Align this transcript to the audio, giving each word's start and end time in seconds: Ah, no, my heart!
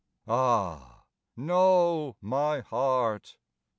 Ah, 0.27 1.03
no, 1.37 2.15
my 2.21 2.59
heart! 2.61 3.37